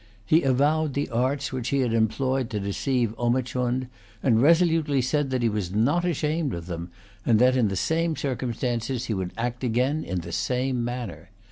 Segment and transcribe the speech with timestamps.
[0.25, 3.85] He avowed the arts which he had employed to deceive Omichund,
[4.23, 6.89] and resolutely said that he was not ashamed of them,
[7.23, 9.63] and that, in the same circumstances, he would again act
[10.09, 11.29] in the same manner.